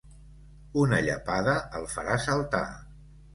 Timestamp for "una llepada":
0.83-1.53